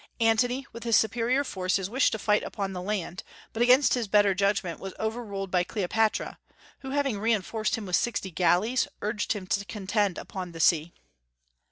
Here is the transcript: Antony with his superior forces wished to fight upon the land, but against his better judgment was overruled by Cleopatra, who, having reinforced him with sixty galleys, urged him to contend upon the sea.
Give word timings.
Antony 0.19 0.65
with 0.73 0.81
his 0.83 0.95
superior 0.95 1.43
forces 1.43 1.87
wished 1.87 2.11
to 2.13 2.17
fight 2.17 2.41
upon 2.41 2.73
the 2.73 2.81
land, 2.81 3.21
but 3.53 3.61
against 3.61 3.93
his 3.93 4.07
better 4.07 4.33
judgment 4.33 4.79
was 4.79 4.95
overruled 4.99 5.51
by 5.51 5.63
Cleopatra, 5.63 6.39
who, 6.79 6.89
having 6.89 7.19
reinforced 7.19 7.75
him 7.75 7.85
with 7.85 7.95
sixty 7.95 8.31
galleys, 8.31 8.87
urged 9.03 9.33
him 9.33 9.45
to 9.45 9.63
contend 9.63 10.17
upon 10.17 10.53
the 10.53 10.59
sea. 10.59 10.95